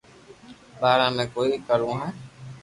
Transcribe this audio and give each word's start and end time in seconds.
بارا 0.79 1.07
۾ 1.17 1.17
بي 1.17 1.25
ڪوئي 1.33 1.53
ڪروو 1.67 1.91
ھي 1.99 2.09